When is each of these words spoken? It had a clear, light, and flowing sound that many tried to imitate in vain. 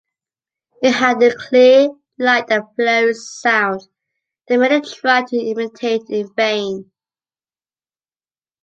It 0.81 0.93
had 0.93 1.21
a 1.21 1.35
clear, 1.35 1.87
light, 2.17 2.45
and 2.49 2.63
flowing 2.75 3.13
sound 3.13 3.81
that 4.47 4.57
many 4.57 4.81
tried 4.81 5.27
to 5.27 5.37
imitate 5.37 6.09
in 6.09 6.27
vain. 6.35 6.91